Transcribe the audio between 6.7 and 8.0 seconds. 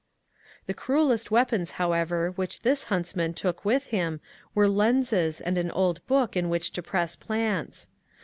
to press plants.